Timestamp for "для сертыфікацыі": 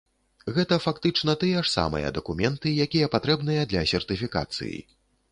3.75-4.81